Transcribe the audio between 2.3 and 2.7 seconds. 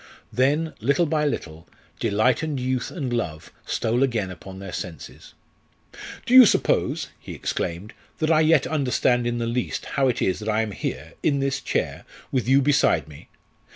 and